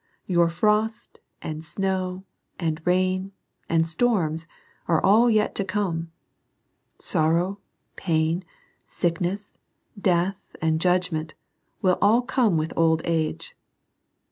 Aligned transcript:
Your 0.25 0.49
frost, 0.49 1.19
and 1.43 1.63
snow, 1.63 2.23
and 2.57 2.81
rain, 2.87 3.33
and 3.69 3.87
storms, 3.87 4.47
are 4.87 4.99
all 5.03 5.29
yet 5.29 5.53
to 5.53 5.63
come. 5.63 6.11
Sorrow, 6.97 7.59
pain, 7.95 8.43
sick 8.87 9.21
ness, 9.21 9.59
death, 9.99 10.55
and 10.59 10.81
judgment, 10.81 11.35
will 11.83 11.99
all 12.01 12.23
come 12.23 12.57
with 12.57 12.73
old 12.75 13.03
age. 13.05 13.55